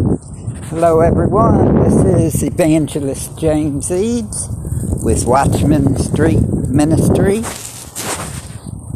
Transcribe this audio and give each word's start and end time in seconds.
Hello, 0.00 1.00
everyone. 1.00 1.80
This 1.82 2.34
is 2.34 2.42
Evangelist 2.42 3.38
James 3.38 3.92
Eads 3.92 4.48
with 5.02 5.26
Watchman 5.26 5.98
Street 5.98 6.40
Ministry, 6.40 7.42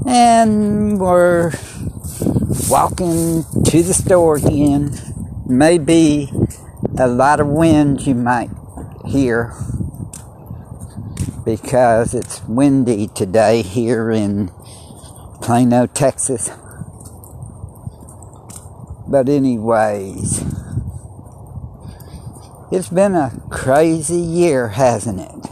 and 0.06 0.98
we're 0.98 1.53
walking 2.71 3.45
to 3.64 3.82
the 3.82 3.93
store 3.93 4.37
again. 4.37 4.93
Maybe 5.46 6.32
a 6.98 7.06
lot 7.06 7.38
of 7.38 7.48
wind 7.48 8.06
you 8.06 8.14
might 8.14 8.50
hear 9.04 9.52
because 11.44 12.14
it's 12.14 12.42
windy 12.44 13.08
today 13.08 13.60
here 13.60 14.10
in 14.10 14.50
Plano, 15.42 15.86
Texas. 15.86 16.50
But, 19.06 19.28
anyways, 19.28 20.63
it's 22.70 22.88
been 22.88 23.14
a 23.14 23.30
crazy 23.50 24.16
year, 24.16 24.68
hasn't 24.68 25.20
it? 25.20 25.50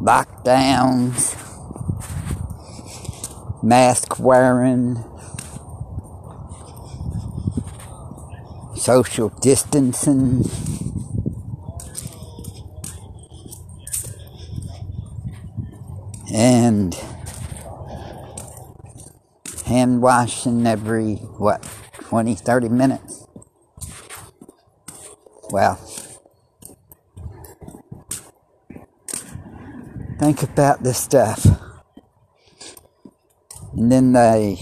Lockdowns, 0.00 1.34
mask 3.62 4.18
wearing, 4.18 5.04
social 8.76 9.30
distancing. 9.40 10.44
And 16.32 16.94
hand 19.64 20.02
washing 20.02 20.66
every, 20.66 21.14
what, 21.14 21.62
20, 22.02 22.34
30 22.34 22.68
minutes? 22.68 23.15
Well, 25.50 25.76
think 30.18 30.42
about 30.42 30.82
this 30.82 30.98
stuff. 30.98 31.46
And 33.72 33.92
then 33.92 34.12
they 34.12 34.58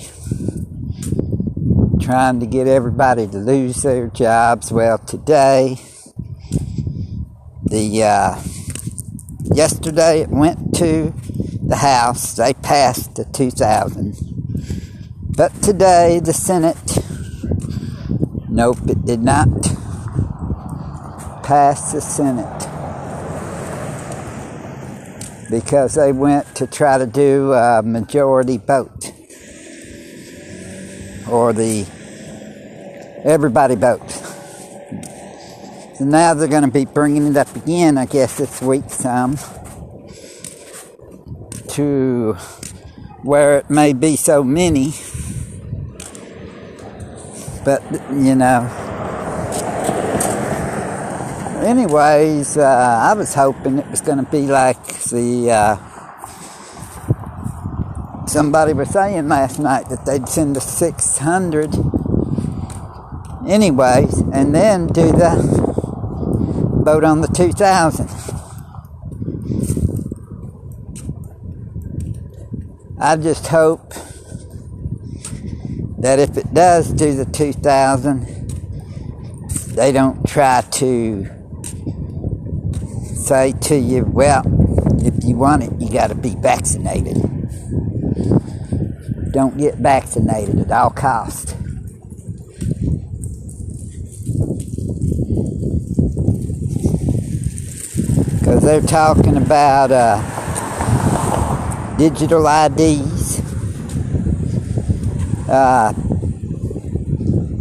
trying 2.01 2.39
to 2.41 2.47
get 2.47 2.67
everybody 2.67 3.27
to 3.27 3.39
lose 3.39 3.83
their 3.83 4.09
jobs. 4.09 4.71
Well, 4.71 4.99
today, 4.99 5.79
the 7.65 8.03
uh, 8.03 8.43
yesterday 9.45 10.21
it 10.21 10.29
went 10.29 10.75
to 10.75 11.15
the 11.63 11.77
House. 11.77 12.37
They 12.37 12.53
passed 12.53 13.15
the 13.15 13.25
2000. 13.25 14.17
But 15.37 15.63
today, 15.63 16.21
the 16.23 16.35
Senate, 16.35 16.99
nope, 18.51 18.79
it 18.87 19.05
did 19.07 19.23
not 19.23 19.64
pass 21.45 21.93
the 21.93 22.01
Senate 22.01 22.71
because 25.51 25.95
they 25.95 26.11
went 26.11 26.47
to 26.57 26.67
try 26.67 26.97
to 26.97 27.07
do 27.07 27.53
a 27.53 27.83
majority 27.83 28.57
vote 28.57 29.13
or 31.29 31.53
the 31.53 31.87
everybody 33.25 33.75
vote. 33.75 34.11
So 35.97 36.05
now 36.07 36.35
they're 36.35 36.49
going 36.49 36.65
to 36.65 36.71
be 36.71 36.87
bringing 36.87 37.27
it 37.27 37.37
up 37.37 37.55
again, 37.55 37.99
I 37.99 38.07
guess, 38.07 38.39
this 38.39 38.63
week 38.63 38.89
some 38.89 39.37
to 41.69 42.33
where 43.23 43.59
it 43.59 43.69
may 43.69 43.93
be 43.93 44.17
so 44.17 44.43
many. 44.43 44.95
But, 47.65 47.83
you 48.13 48.35
know, 48.35 48.84
anyways, 51.65 52.57
uh, 52.57 52.63
I 52.63 53.15
was 53.15 53.35
hoping 53.35 53.79
it 53.79 53.89
was 53.91 54.01
going 54.01 54.25
to 54.25 54.31
be 54.31 54.43
like 54.43 54.83
the 55.05 55.51
uh, 55.51 55.77
somebody 58.27 58.73
was 58.73 58.91
saying 58.91 59.29
last 59.29 59.59
night 59.59 59.89
that 59.89 60.05
they'd 60.05 60.29
send 60.29 60.57
us 60.57 60.71
600 60.79 61.75
anyways, 63.47 64.19
and 64.33 64.55
then 64.55 64.87
do 64.89 65.13
the 65.13 66.83
vote 66.85 67.05
on 67.05 67.21
the 67.21 67.29
2000. 67.29 68.09
I 73.01 73.17
just 73.17 73.47
hope 73.49 73.95
that 75.99 76.19
if 76.19 76.37
it 76.37 76.53
does 76.55 76.93
do 76.93 77.15
the 77.15 77.25
2000, 77.27 78.27
they 79.75 79.93
don't 79.93 80.27
try 80.27 80.61
to 80.61 81.44
say 83.25 83.53
to 83.53 83.75
you, 83.75 84.05
well, 84.05 84.43
if 85.01 85.25
you 85.25 85.35
want 85.37 85.63
it, 85.63 85.73
you 85.81 85.91
got 85.91 86.09
to 86.09 86.15
be 86.15 86.35
vaccinated. 86.35 87.17
Don't 89.33 89.57
get 89.57 89.77
vaccinated 89.77 90.59
at 90.59 90.71
all 90.71 90.91
cost. 90.91 91.57
Because 98.39 98.63
they're 98.63 98.83
talking 98.83 99.39
about 99.39 99.91
uh, 99.91 100.21
digital 101.97 102.47
IDs, 102.47 103.41
uh, 105.49 105.93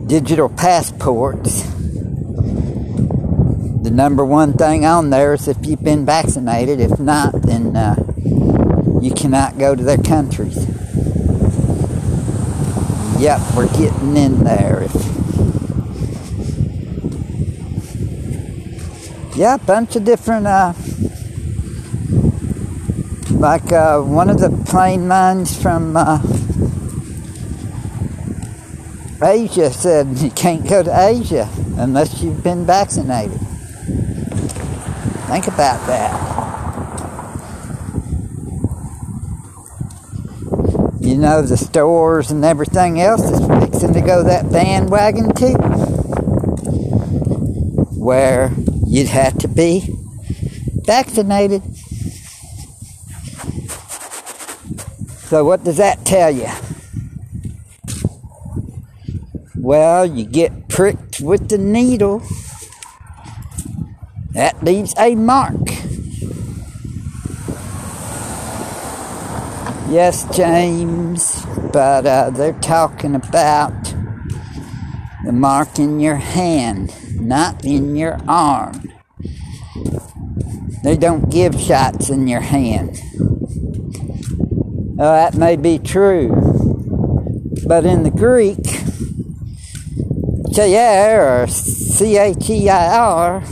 digital 0.08 0.50
passports 0.50 1.73
number 3.94 4.26
one 4.26 4.54
thing 4.54 4.86
on 4.86 5.12
there 5.12 5.36
is 5.36 5.48
if 5.48 5.66
you've 5.66 5.84
been 5.84 6.06
vaccinated. 6.06 6.80
If 6.80 7.00
not, 7.00 7.44
then 7.44 7.76
uh, 7.76 7.96
you 9.00 9.12
cannot 9.12 9.60
go 9.60 9.76
to 9.76 9.84
their 9.84 9.98
countries. 9.98 10.58
Yep, 13.22 13.40
we're 13.56 13.68
getting 13.68 14.18
in 14.18 14.44
there. 14.44 14.88
Yeah, 19.36 19.56
a 19.56 19.60
bunch 19.60 19.96
of 19.96 20.04
different, 20.04 20.48
uh, 20.48 20.74
like 23.32 23.72
uh, 23.72 24.02
one 24.02 24.30
of 24.30 24.40
the 24.40 24.50
plane 24.66 25.08
mines 25.08 25.60
from 25.60 25.96
uh, 25.96 26.20
Asia 29.24 29.72
said 29.72 30.08
you 30.18 30.32
can't 30.32 30.68
go 30.68 30.82
to 30.82 31.08
Asia 31.08 31.50
unless 31.78 32.22
you've 32.22 32.44
been 32.44 32.66
vaccinated. 32.66 33.40
Think 35.28 35.48
about 35.48 35.86
that. 35.88 36.44
You 41.00 41.18
know, 41.18 41.42
the 41.42 41.58
stores 41.58 42.32
and 42.32 42.46
everything 42.46 43.02
else 43.02 43.30
is 43.30 43.46
fixing 43.48 43.94
to 43.94 44.02
go 44.02 44.24
that 44.24 44.52
bandwagon 44.52 45.34
too. 45.34 45.56
Where 48.00 48.52
you'd 48.88 49.08
have 49.08 49.38
to 49.40 49.48
be 49.48 49.96
vaccinated. 50.86 51.62
So, 55.28 55.44
what 55.46 55.64
does 55.64 55.78
that 55.78 56.06
tell 56.06 56.32
you? 56.32 56.50
Well, 59.56 60.06
you 60.06 60.26
get 60.26 60.68
pricked 60.68 61.22
with 61.22 61.50
the 61.50 61.58
needle 61.58 62.22
that 64.34 64.64
leaves 64.64 64.94
a 64.98 65.16
mark. 65.16 65.60
Yes, 69.90 70.26
James, 70.36 71.46
but 71.72 72.06
uh, 72.06 72.32
they're 72.32 72.54
talking 72.54 73.14
about 73.16 73.94
the 75.24 75.32
mark 75.32 75.78
in 75.78 76.00
your 76.00 76.16
hand, 76.16 76.92
not 77.22 77.64
in 77.64 77.96
your 77.96 78.18
arm. 78.28 78.90
They 80.84 80.98
don't 80.98 81.30
give 81.30 81.60
shots 81.60 82.10
in 82.10 82.28
your 82.28 82.42
hand. 82.42 83.00
That 84.98 85.36
may 85.36 85.56
be 85.56 85.78
true, 85.80 86.30
but 87.68 87.86
in 87.86 88.04
the 88.04 88.12
Greek, 88.12 88.64
Chair 90.54 91.44
or 91.44 91.48
C 91.48 92.18
H 92.18 92.50
E 92.50 92.70
I 92.70 92.98
R, 92.98 93.44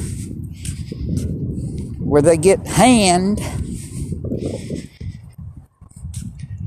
where 2.11 2.21
they 2.21 2.35
get 2.35 2.67
hand. 2.67 3.39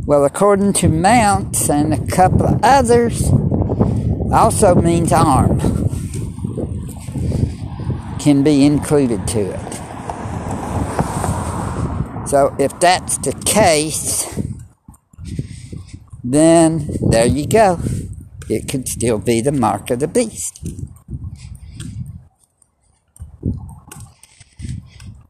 Well, 0.06 0.24
according 0.24 0.72
to 0.74 0.88
Mounce 0.88 1.68
and 1.68 1.92
a 1.92 2.06
couple 2.06 2.46
of 2.46 2.60
others, 2.62 3.30
also 4.32 4.74
means 4.74 5.12
arm. 5.12 5.60
Can 8.18 8.42
be 8.42 8.64
included 8.64 9.28
to 9.28 9.40
it. 9.40 9.74
So 12.26 12.56
if 12.58 12.80
that's 12.80 13.18
the 13.18 13.34
case, 13.44 14.24
then 16.24 16.88
there 17.10 17.26
you 17.26 17.46
go. 17.46 17.80
It 18.48 18.66
could 18.66 18.88
still 18.88 19.18
be 19.18 19.42
the 19.42 19.52
mark 19.52 19.90
of 19.90 19.98
the 19.98 20.08
beast. 20.08 20.66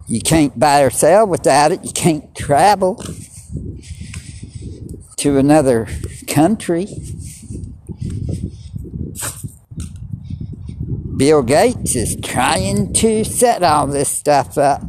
You 0.07 0.21
can't 0.21 0.59
buy 0.59 0.83
or 0.83 0.91
sell 0.91 1.27
without 1.27 1.73
it. 1.73 1.85
You 1.85 1.93
can't 1.93 2.35
travel 2.35 3.03
to 5.17 5.39
another 5.39 5.89
country. 6.27 6.87
Bill 11.17 11.43
Gates 11.43 11.95
is 11.95 12.17
trying 12.23 12.93
to 12.95 13.25
set 13.25 13.63
all 13.63 13.87
this 13.87 14.11
stuff 14.11 14.59
up. 14.59 14.83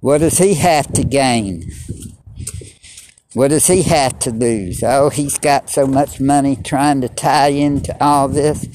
What 0.00 0.18
does 0.18 0.38
he 0.38 0.54
have 0.54 0.92
to 0.92 1.02
gain? 1.02 1.70
What 3.36 3.48
does 3.48 3.66
he 3.66 3.82
have 3.82 4.18
to 4.20 4.30
lose? 4.30 4.82
Oh, 4.82 5.10
he's 5.10 5.36
got 5.36 5.68
so 5.68 5.86
much 5.86 6.18
money 6.20 6.56
trying 6.56 7.02
to 7.02 7.08
tie 7.10 7.48
into 7.48 7.94
all 8.02 8.28
this 8.28 8.66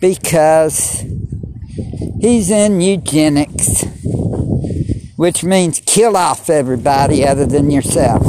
because 0.00 1.04
he's 2.20 2.50
in 2.50 2.80
eugenics, 2.80 3.84
which 5.14 5.44
means 5.44 5.80
kill 5.86 6.16
off 6.16 6.50
everybody 6.50 7.24
other 7.24 7.46
than 7.46 7.70
yourself. 7.70 8.24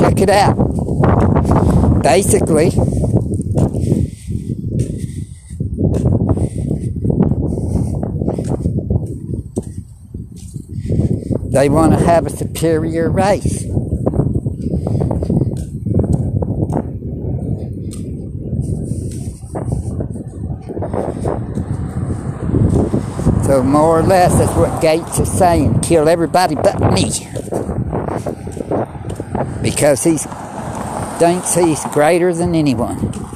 Check 0.00 0.20
it 0.20 0.30
out. 0.30 2.02
Basically, 2.02 2.72
They 11.52 11.68
want 11.68 11.92
to 11.92 11.98
have 11.98 12.26
a 12.26 12.30
superior 12.30 13.10
race. 13.10 13.60
So 23.44 23.62
more 23.62 23.98
or 23.98 24.02
less 24.02 24.32
that's 24.38 24.56
what 24.56 24.80
Gates 24.80 25.18
is 25.18 25.30
saying. 25.30 25.80
Kill 25.80 26.08
everybody 26.08 26.54
but 26.54 26.80
me. 26.94 27.10
Because 29.62 30.02
he 30.04 30.16
thinks 31.18 31.54
he's 31.54 31.84
greater 31.92 32.32
than 32.32 32.54
anyone. 32.54 33.31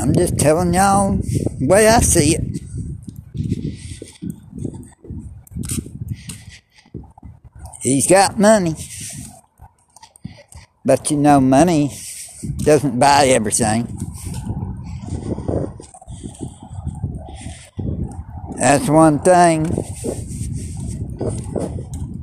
I'm 0.00 0.14
just 0.14 0.38
telling 0.38 0.72
y'all 0.72 1.16
the 1.16 1.66
way 1.66 1.86
I 1.86 2.00
see 2.00 2.34
it. 2.34 2.60
He's 7.82 8.06
got 8.06 8.38
money. 8.38 8.76
But 10.84 11.10
you 11.10 11.18
know, 11.18 11.40
money 11.40 11.90
doesn't 12.58 12.98
buy 12.98 13.26
everything. 13.26 13.86
That's 18.56 18.88
one 18.88 19.18
thing 19.18 19.64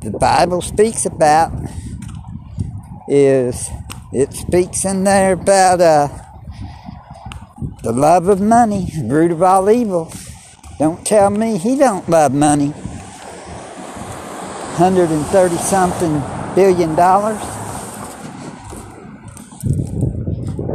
the 0.01 0.17
Bible 0.19 0.61
speaks 0.61 1.05
about 1.05 1.51
is 3.07 3.69
it 4.13 4.33
speaks 4.33 4.85
in 4.85 5.03
there 5.03 5.33
about 5.33 5.81
uh, 5.81 6.07
the 7.87 7.93
love 7.93 8.27
of 8.27 8.41
money, 8.41 8.91
root 9.03 9.31
of 9.31 9.41
all 9.41 9.69
evil. 9.69 10.11
Don't 10.77 11.07
tell 11.07 11.29
me 11.29 11.57
he 11.57 11.77
don't 11.77 12.09
love 12.09 12.33
money. 12.33 12.71
130 14.75 15.55
something 15.55 16.21
billion 16.53 16.95
dollars. 16.95 17.39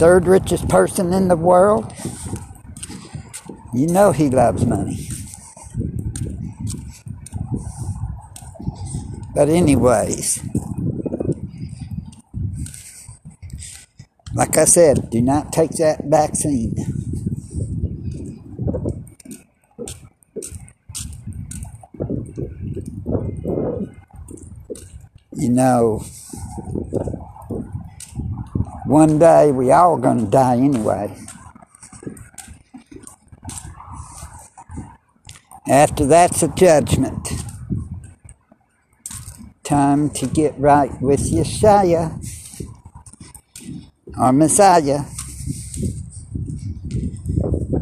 Third 0.00 0.26
richest 0.26 0.70
person 0.70 1.12
in 1.12 1.28
the 1.28 1.36
world. 1.36 1.92
You 3.74 3.88
know 3.88 4.12
he 4.12 4.30
loves 4.30 4.64
money. 4.64 5.10
But 9.34 9.50
anyways, 9.50 10.42
like 14.32 14.56
I 14.56 14.64
said, 14.64 15.10
do 15.10 15.20
not 15.20 15.52
take 15.52 15.72
that 15.72 16.04
vaccine. 16.04 16.91
You 25.42 25.48
know, 25.48 25.98
one 28.86 29.18
day 29.18 29.50
we 29.50 29.72
all 29.72 29.98
to 29.98 30.30
die 30.30 30.56
anyway. 30.56 31.16
After 35.68 36.06
that's 36.06 36.44
a 36.44 36.48
judgment. 36.48 37.28
Time 39.64 40.10
to 40.10 40.26
get 40.26 40.56
right 40.58 40.92
with 41.02 41.32
Yeshua, 41.32 42.24
our 44.16 44.32
Messiah. 44.32 45.00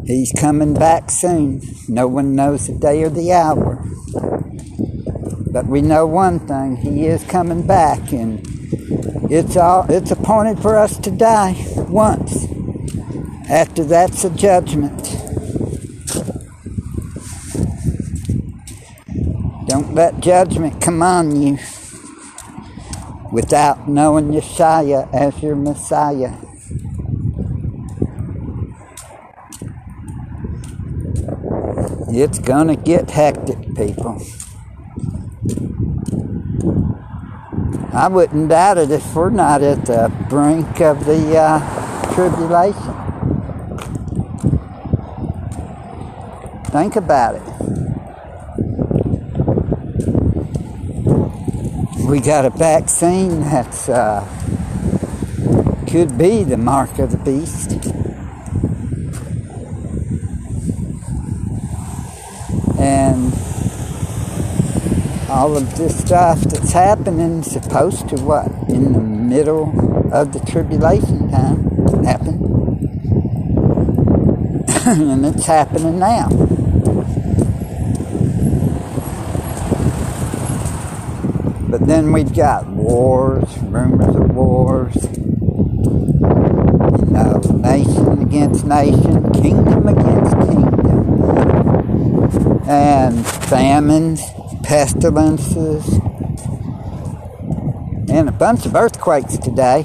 He's 0.05 0.33
coming 0.35 0.73
back 0.73 1.11
soon. 1.11 1.61
No 1.87 2.07
one 2.07 2.33
knows 2.33 2.65
the 2.65 2.73
day 2.73 3.03
or 3.03 3.09
the 3.09 3.31
hour. 3.31 3.90
But 5.51 5.65
we 5.65 5.81
know 5.81 6.07
one 6.07 6.39
thing, 6.39 6.77
he 6.77 7.07
is 7.07 7.25
coming 7.25 7.67
back 7.67 8.13
and 8.13 8.39
it's 9.29 9.57
all 9.57 9.85
it's 9.89 10.09
appointed 10.09 10.61
for 10.61 10.77
us 10.77 10.97
to 10.99 11.11
die 11.11 11.55
once. 11.89 12.45
After 13.49 13.83
that's 13.83 14.23
a 14.23 14.29
judgment. 14.29 14.97
Don't 19.67 19.93
let 19.93 20.21
judgment 20.21 20.81
come 20.81 21.03
on 21.03 21.41
you 21.41 21.57
without 23.33 23.89
knowing 23.89 24.31
Yeshua 24.31 25.13
as 25.13 25.43
your 25.43 25.57
Messiah. 25.57 26.33
It's 32.07 32.39
gonna 32.39 32.77
get 32.77 33.09
hectic, 33.09 33.75
people. 33.75 34.21
I 37.93 38.07
wouldn't 38.07 38.47
doubt 38.47 38.77
it 38.77 38.89
if 38.89 39.13
we're 39.13 39.29
not 39.29 39.61
at 39.61 39.85
the 39.85 40.09
brink 40.29 40.79
of 40.79 41.05
the 41.05 41.37
uh, 41.37 42.13
tribulation. 42.13 42.95
Think 46.71 46.95
about 46.95 47.35
it. 47.35 47.41
We 52.07 52.21
got 52.21 52.45
a 52.45 52.49
vaccine 52.49 53.41
that's 53.41 53.89
uh, 53.89 54.25
could 55.89 56.17
be 56.17 56.45
the 56.45 56.55
mark 56.55 56.97
of 56.97 57.11
the 57.11 57.17
beast. 57.17 58.00
All 65.31 65.55
of 65.55 65.77
this 65.77 65.97
stuff 65.97 66.41
that's 66.41 66.73
happening 66.73 67.41
supposed 67.41 68.09
to 68.09 68.17
what 68.17 68.47
in 68.67 68.91
the 68.91 68.99
middle 68.99 70.13
of 70.13 70.33
the 70.33 70.39
tribulation 70.41 71.31
time 71.31 71.63
happen 72.03 72.35
and 74.85 75.25
it's 75.25 75.45
happening 75.45 75.99
now. 75.99 76.27
But 81.69 81.87
then 81.87 82.11
we've 82.11 82.35
got 82.35 82.67
wars 82.67 83.57
rumors 83.59 84.13
of 84.13 84.31
wars 84.31 84.95
you 84.95 87.05
know 87.09 87.39
nation 87.55 88.21
against 88.21 88.65
nation 88.65 89.31
kingdom 89.31 89.87
against 89.87 90.33
kingdom 90.49 91.31
and 92.67 93.25
famines 93.25 94.21
pestilences, 94.71 95.99
and 98.09 98.29
a 98.29 98.31
bunch 98.31 98.65
of 98.65 98.73
earthquakes 98.73 99.37
today. 99.37 99.83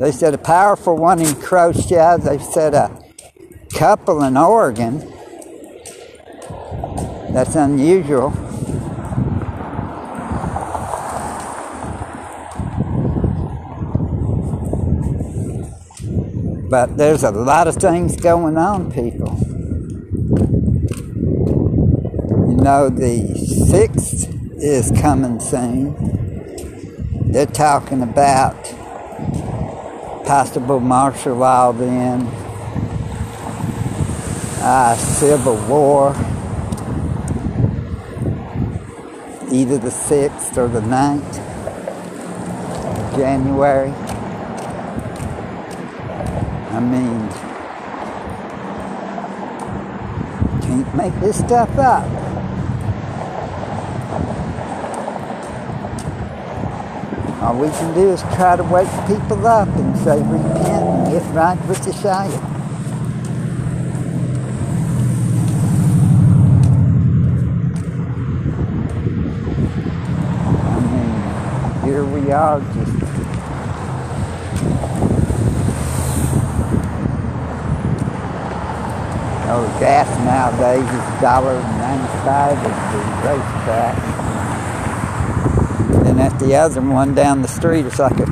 They 0.00 0.10
said 0.10 0.34
a 0.34 0.38
powerful 0.38 0.96
one 0.96 1.20
in 1.20 1.36
Croatia. 1.36 2.18
They 2.20 2.38
said 2.38 2.74
a 2.74 2.90
couple 3.72 4.24
in 4.24 4.36
Oregon. 4.36 4.98
That's 7.32 7.54
unusual. 7.54 8.30
But 16.68 16.96
there's 16.96 17.22
a 17.22 17.30
lot 17.30 17.68
of 17.68 17.76
things 17.76 18.16
going 18.16 18.56
on, 18.56 18.90
people. 18.90 19.53
Know 22.64 22.88
the 22.88 23.36
sixth 23.68 24.26
is 24.56 24.90
coming 25.02 25.38
soon. 25.38 25.92
They're 27.30 27.44
talking 27.44 28.02
about 28.02 28.56
possible 30.24 30.80
martial 30.80 31.34
law 31.34 31.72
then, 31.72 32.22
uh, 34.62 34.96
civil 34.96 35.56
war, 35.66 36.12
either 39.52 39.76
the 39.76 39.90
6th 39.90 40.56
or 40.56 40.68
the 40.68 40.80
9th 40.80 41.38
of 42.88 43.16
January. 43.18 43.90
I 46.70 46.80
mean, 46.80 47.28
can't 50.62 50.94
make 50.96 51.20
this 51.20 51.40
stuff 51.40 51.68
up. 51.76 52.23
All 57.44 57.54
we 57.56 57.68
can 57.68 57.92
do 57.92 58.10
is 58.10 58.22
try 58.36 58.56
to 58.56 58.64
wake 58.64 58.88
people 59.06 59.46
up 59.46 59.68
and 59.68 59.98
say 59.98 60.16
repent 60.22 60.82
and 60.82 61.12
get 61.12 61.34
right 61.34 61.58
with 61.68 61.78
Yeshua. 61.80 62.40
I 70.72 70.80
mean, 70.88 71.84
here 71.84 72.06
we 72.06 72.32
are 72.32 72.60
just 72.60 72.92
Oh, 79.46 79.76
gas 79.78 80.08
nowadays 80.24 80.80
is 80.80 81.20
$1.95 81.20 82.56
at 82.56 82.92
the 82.92 83.00
RaceTrac. 83.28 84.23
At 86.24 86.38
the 86.40 86.54
other 86.56 86.80
one 86.80 87.14
down 87.14 87.42
the 87.42 87.48
street, 87.48 87.84
it's 87.84 87.98
like 87.98 88.18
a 88.18 88.26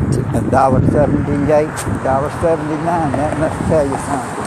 dollar 0.50 0.80
seventy-eight, 0.90 1.68
dollar 2.02 2.30
seventy-nine. 2.40 3.12
That 3.12 3.38
must 3.38 3.58
tell 3.68 3.84
you 3.84 3.98
something. 3.98 4.42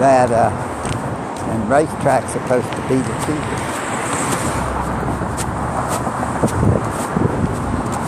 That 0.00 0.30
uh, 0.32 0.50
and 1.50 1.62
RaceTrac's 1.70 2.32
supposed 2.32 2.70
to 2.70 2.80
be 2.88 2.96
the 2.96 3.14
cheapest. 3.24 3.64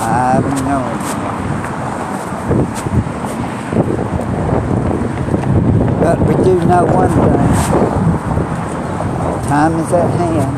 I 0.02 0.40
don't 0.42 0.64
know. 0.66 0.82
But 6.00 6.18
we 6.26 6.35
do 6.44 6.54
know 6.66 6.85
one 6.85 7.11
thing. 7.11 7.68
Time 9.49 9.81
is 9.81 9.93
at 9.95 10.11
hand. 10.11 10.57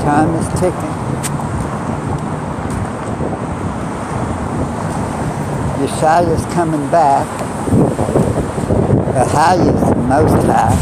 Time 0.00 0.34
is 0.36 0.48
ticking. 0.58 0.94
Yeshua's 5.84 6.46
coming 6.54 6.88
back. 6.90 7.26
The 9.12 9.24
highest, 9.26 9.84
the 9.84 9.96
most 9.96 10.46
high. 10.46 10.80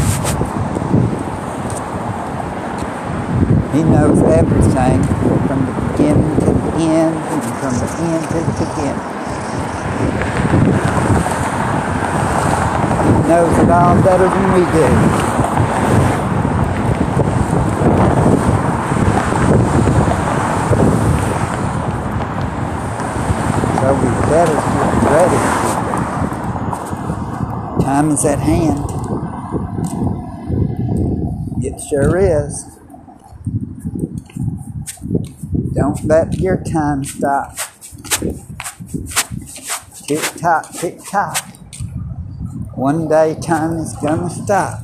He 3.73 3.83
knows 3.83 4.23
everything 4.23 5.03
from 5.45 5.65
the 5.65 5.73
beginning 5.91 6.35
to 6.39 6.45
the 6.45 6.83
end 6.87 7.15
and 7.17 7.43
from 7.59 7.73
the 7.83 7.87
end 7.99 8.23
to 8.31 8.39
the 8.39 8.53
beginning. 8.63 9.01
He 13.11 13.27
knows 13.27 13.53
it 13.59 13.69
all 13.69 14.01
better 14.01 14.29
than 14.29 14.53
we 14.53 14.63
do. 14.71 15.22
So 24.33 24.39
we 24.39 24.45
better 24.45 24.57
ready. 25.13 25.37
Time 27.83 28.09
is 28.09 28.25
at 28.25 28.39
hand. 28.39 28.79
It 31.63 31.79
sure 31.79 32.17
is. 32.17 32.65
Don't 35.75 36.03
let 36.05 36.39
your 36.39 36.57
time 36.63 37.03
stop. 37.03 37.57
Tick 40.07 40.23
tock, 40.37 40.71
tick 40.71 40.99
tock. 41.07 41.37
One 42.73 43.07
day 43.07 43.35
time 43.39 43.77
is 43.77 43.93
gonna 43.97 44.31
stop. 44.31 44.83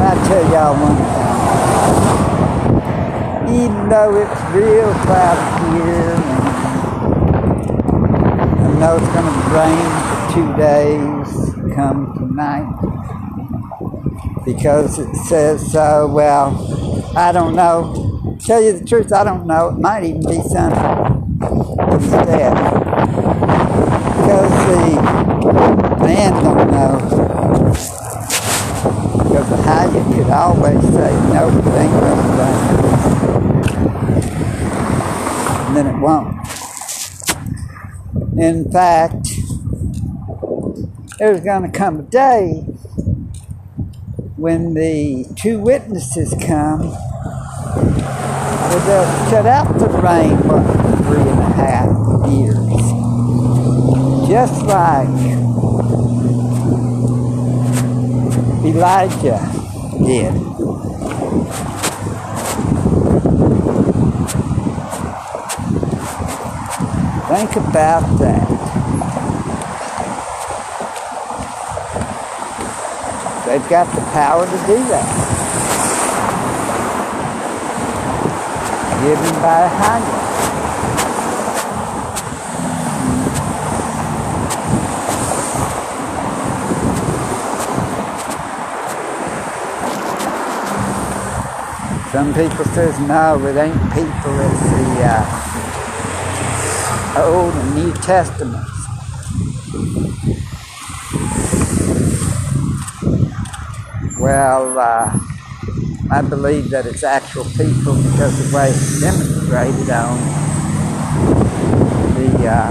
I 0.00 0.14
tell 0.26 0.50
y'all 0.50 0.74
one 0.74 0.96
thing. 3.46 3.64
Even 3.64 3.88
though 3.88 4.16
it's 4.16 4.40
real 4.52 4.92
cloudy 5.04 5.59
here, 5.72 6.14
and 8.56 8.66
I 8.66 8.68
know 8.78 8.96
it's 8.96 9.12
gonna 9.14 9.36
rain 9.54 9.88
for 10.06 10.20
two 10.34 10.48
days, 10.56 11.28
come 11.74 11.98
tonight, 12.18 12.68
because 14.44 14.98
it 14.98 15.14
says 15.26 15.70
so. 15.72 16.06
Well, 16.08 16.48
I 17.16 17.32
don't 17.32 17.54
know. 17.54 18.36
Tell 18.40 18.62
you 18.62 18.72
the 18.72 18.84
truth, 18.84 19.12
I 19.12 19.24
don't 19.24 19.46
know. 19.46 19.68
It 19.68 19.78
might 19.78 20.04
even 20.04 20.22
be 20.22 20.40
sunny 20.42 20.74
instead. 21.92 22.54
Because 24.20 24.50
the 24.66 24.84
man 26.00 26.32
don't 26.42 26.70
know. 26.70 26.98
Because 29.22 29.48
the 29.50 29.56
higher 29.62 30.04
could 30.14 30.30
always 30.30 30.82
say, 30.94 31.12
no, 31.32 31.48
it 31.48 31.66
ain't 31.78 31.92
gonna 31.92 32.82
rain. 32.84 32.89
And 35.70 35.76
then 35.76 35.86
it 35.86 35.98
won't. 36.00 36.36
In 38.36 38.72
fact, 38.72 39.28
there's 41.20 41.42
gonna 41.42 41.70
come 41.70 42.00
a 42.00 42.02
day 42.02 42.64
when 44.34 44.74
the 44.74 45.26
two 45.36 45.60
witnesses 45.60 46.34
come, 46.44 46.80
they'll 48.84 49.30
shut 49.30 49.46
out 49.46 49.78
the 49.78 49.86
rain 50.02 50.36
for 50.38 50.60
three 51.04 51.20
and 51.20 51.38
a 51.38 51.52
half 51.54 51.88
years. 52.32 52.66
Just 54.28 54.62
like 54.64 55.06
Elijah 58.64 59.38
did. 60.04 61.69
Think 67.30 67.54
about 67.54 68.18
that. 68.18 68.48
They've 73.46 73.68
got 73.68 73.86
the 73.94 74.00
power 74.10 74.46
to 74.46 74.58
do 74.66 74.76
that. 74.88 75.06
Given 79.04 79.34
by 79.40 79.68
Haggai. 79.68 80.20
Some 92.10 92.34
people 92.34 92.64
says 92.74 92.98
no, 92.98 93.38
it 93.46 93.56
ain't 93.56 93.80
people, 93.92 94.40
it's 94.40 94.62
the 94.62 95.04
uh, 95.04 95.49
Old 97.16 97.52
and 97.54 97.74
New 97.74 97.92
Testaments. 97.94 98.70
Well, 104.16 104.78
uh, 104.78 105.18
I 106.12 106.22
believe 106.22 106.70
that 106.70 106.86
it's 106.86 107.02
actual 107.02 107.44
people 107.44 108.00
because 108.00 108.50
the 108.50 108.56
way 108.56 108.70
it's 108.70 109.00
demonstrated 109.00 109.90
on 109.90 110.18
the 112.14 112.46
uh, 112.46 112.70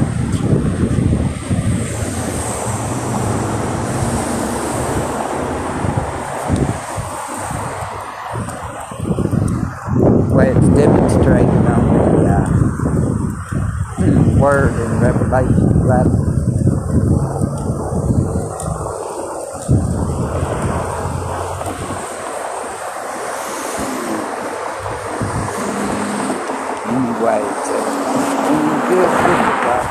way 10.33 10.51
it's 10.51 10.69
demonstrated 10.69 11.49
on 11.49 11.83
the 11.93 12.25
uh, 12.25 12.69
word 14.49 14.73
in 14.81 14.99
Revelation 14.99 15.69
11. 15.79 16.09
Anyway, 26.89 27.41
so 27.63 27.77
doing 28.49 28.81
good 28.89 29.11
with 29.21 29.37
it, 29.37 29.53
right? 29.69 29.87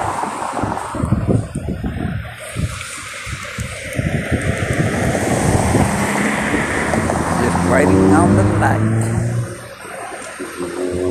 Just 7.39 7.59
waiting 7.71 8.11
on 8.13 8.29
the 8.35 8.43
light. 8.59 8.87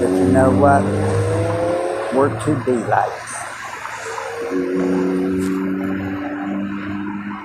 But 0.01 0.09
you 0.09 0.27
know 0.33 0.51
what? 0.51 1.06
We're 2.13 2.29
to 2.45 2.65
be 2.65 2.71
lights. 2.73 3.33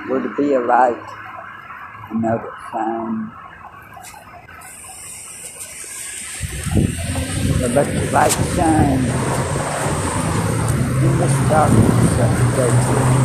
We're 0.08 0.22
to 0.22 0.34
be 0.36 0.54
a 0.54 0.60
light. 0.60 1.04
You 2.10 2.18
know 2.20 2.38
that 2.38 2.54
shine. 2.72 3.32
Let 7.74 7.94
your 7.94 8.10
light 8.12 8.32
shine 8.56 9.04
in 11.04 11.18
this 11.18 11.36
darkness 11.48 12.16
that 12.18 12.32
you 12.38 12.48
go 12.56 12.66
through. 12.84 13.18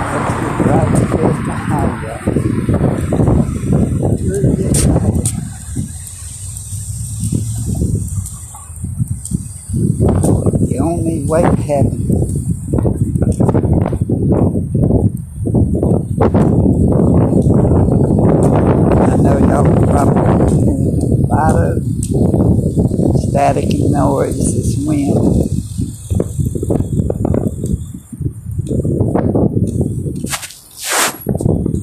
Let's 0.00 0.34
get 0.40 0.66
right 0.66 0.90
here 1.12 1.34
behind 1.46 2.06
us. 2.06 2.24
Really 4.20 4.56
get 4.56 4.86
right. 4.86 5.24
To 11.26 11.32
heaven. 11.42 12.06
I 19.02 19.16
know 19.16 19.36
y'all 19.38 19.86
probably 19.86 20.22
hearing 20.54 20.86
a 21.02 21.26
lot 21.26 21.56
of 21.56 21.82
static 23.28 23.68
noise 23.90 24.54
this 24.54 24.76
wind. 24.86 25.16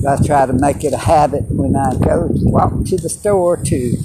I 0.07 0.25
try 0.25 0.45
to 0.45 0.53
make 0.53 0.83
it 0.85 0.93
a 0.93 0.97
habit 0.97 1.43
when 1.49 1.75
I 1.75 1.95
go 1.95 2.29
to 2.29 2.45
walk 2.45 2.85
to 2.85 2.97
the 2.97 3.09
store 3.09 3.57
to 3.57 3.97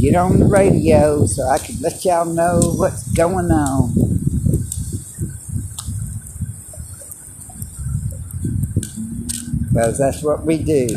get 0.00 0.14
on 0.14 0.38
the 0.40 0.46
radio 0.46 1.26
so 1.26 1.46
I 1.46 1.58
can 1.58 1.78
let 1.80 2.04
y'all 2.04 2.24
know 2.24 2.60
what's 2.76 3.06
going 3.12 3.50
on. 3.50 3.87
Because 9.78 9.98
that's 9.98 10.24
what 10.24 10.44
we 10.44 10.58
do. 10.58 10.88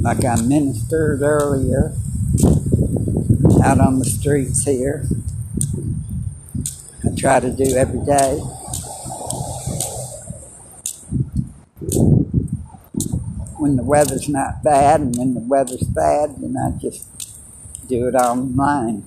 Like 0.00 0.24
I 0.24 0.40
ministered 0.40 1.20
earlier 1.20 1.92
out 3.62 3.78
on 3.78 3.98
the 3.98 4.06
streets 4.06 4.64
here. 4.64 5.04
I 7.04 7.14
try 7.14 7.40
to 7.40 7.50
do 7.50 7.76
every 7.76 8.02
day. 8.06 8.38
When 13.58 13.76
the 13.76 13.84
weather's 13.84 14.30
not 14.30 14.62
bad, 14.62 15.02
and 15.02 15.14
when 15.18 15.34
the 15.34 15.40
weather's 15.40 15.82
bad, 15.82 16.36
then 16.38 16.56
I 16.56 16.70
just 16.80 17.06
do 17.86 18.08
it 18.08 18.14
online. 18.14 19.04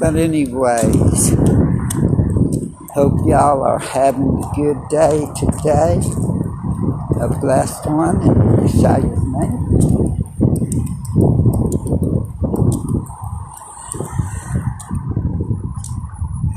But 0.00 0.14
anyways, 0.14 1.30
hope 2.94 3.18
y'all 3.26 3.64
are 3.64 3.80
having 3.80 4.28
a 4.28 4.52
good 4.54 4.78
day 4.88 5.26
today. 5.34 6.00
A 7.20 7.28
blessed 7.40 7.84
one 7.86 8.22
and 8.22 8.30
in 8.30 8.68
Yeshua's 8.68 9.24
name. 9.34 9.68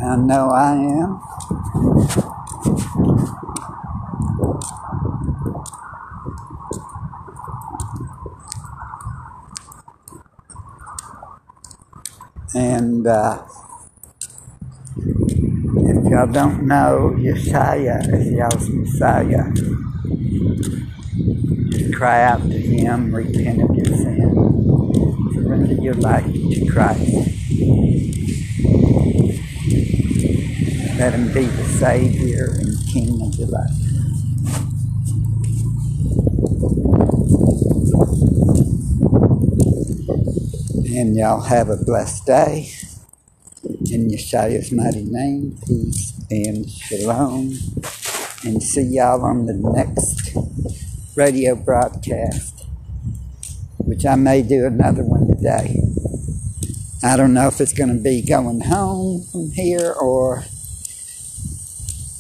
I 0.04 0.16
know 0.18 0.50
I 0.52 0.74
am. 0.74 1.31
And 12.54 13.08
uh, 13.08 13.46
if 14.98 16.12
y'all 16.12 16.28
don't 16.28 16.68
know, 16.68 17.16
Yeshua 17.18 18.14
is 18.14 18.32
y'all's 18.34 18.70
Messiah. 18.70 19.52
Just 21.70 21.94
cry 21.94 22.24
out 22.24 22.42
to 22.42 22.60
Him, 22.60 23.16
repent 23.16 23.62
of 23.62 23.74
your 23.74 23.86
sin, 23.86 25.32
surrender 25.34 25.82
your 25.82 25.94
life 25.94 26.26
to 26.26 26.66
Christ. 26.70 27.16
Let 30.98 31.14
Him 31.14 31.32
be 31.34 31.46
the 31.46 31.64
Savior 31.80 32.58
and 32.60 32.76
King 32.92 33.22
of 33.22 33.36
your 33.36 33.48
life. 33.48 33.91
And 40.94 41.16
y'all 41.16 41.40
have 41.40 41.70
a 41.70 41.78
blessed 41.78 42.26
day. 42.26 42.70
In 43.64 44.10
Yeshua's 44.10 44.74
mighty 44.74 45.04
name, 45.04 45.58
peace 45.66 46.12
and 46.30 46.70
shalom. 46.70 47.54
And 48.44 48.62
see 48.62 48.82
y'all 48.82 49.24
on 49.24 49.46
the 49.46 49.54
next 49.54 50.36
radio 51.16 51.56
broadcast, 51.56 52.66
which 53.78 54.06
I 54.06 54.16
may 54.16 54.42
do 54.42 54.66
another 54.66 55.04
one 55.04 55.28
today. 55.28 55.82
I 57.02 57.16
don't 57.16 57.34
know 57.34 57.48
if 57.48 57.62
it's 57.62 57.74
going 57.74 57.96
to 57.96 58.04
be 58.04 58.22
going 58.22 58.60
home 58.60 59.24
from 59.32 59.50
here 59.52 59.94
or 59.94 60.44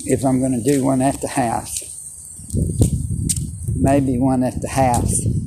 if 0.05 0.23
I'm 0.23 0.39
going 0.39 0.53
to 0.53 0.63
do 0.63 0.85
one 0.85 1.01
at 1.01 1.19
the 1.19 1.27
house. 1.27 1.83
Maybe 3.75 4.17
one 4.17 4.43
at 4.43 4.61
the 4.61 4.69
house. 4.69 5.40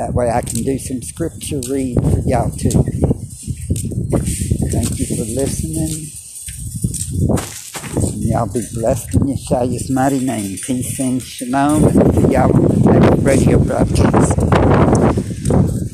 That 0.00 0.14
way 0.14 0.30
I 0.30 0.40
can 0.40 0.62
do 0.62 0.78
some 0.78 1.02
scripture 1.02 1.60
read 1.68 1.96
for 2.00 2.20
y'all 2.24 2.50
too. 2.50 2.70
Thank 4.70 4.98
you 4.98 5.04
for 5.04 5.26
listening. 5.28 6.08
And 8.10 8.22
y'all 8.22 8.50
be 8.50 8.62
blessed 8.72 9.16
in 9.16 9.20
Yeshua's 9.24 9.90
mighty 9.90 10.24
name. 10.24 10.56
Peace 10.56 10.98
and 11.00 11.22
shalom. 11.22 11.84
And 11.84 12.32
y'all 12.32 12.50
on 12.50 12.70
the 12.80 13.18
radio 13.20 13.58
broadcast. 13.58 15.29